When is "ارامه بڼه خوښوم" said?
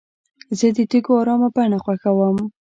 1.21-2.37